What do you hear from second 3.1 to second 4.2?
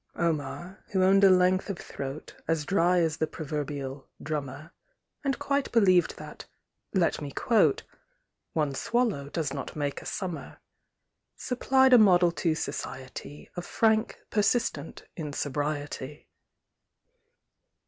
the proverbial